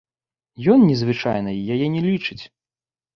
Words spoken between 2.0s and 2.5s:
лічыць.